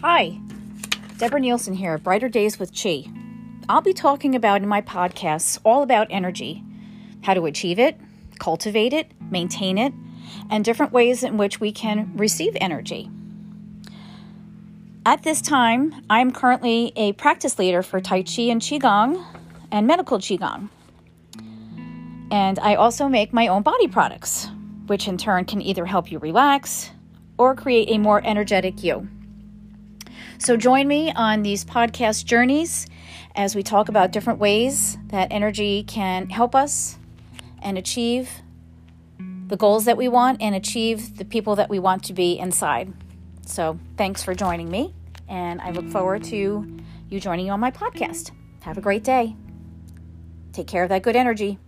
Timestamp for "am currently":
16.20-16.92